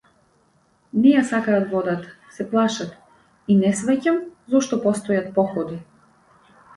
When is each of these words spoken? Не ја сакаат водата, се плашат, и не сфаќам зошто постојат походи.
Не 1.01 1.09
ја 1.15 1.19
сакаат 1.31 1.67
водата, 1.73 2.13
се 2.37 2.45
плашат, 2.53 2.95
и 3.51 3.57
не 3.59 3.73
сфаќам 3.81 4.17
зошто 4.55 4.81
постојат 4.87 5.29
походи. 5.37 5.79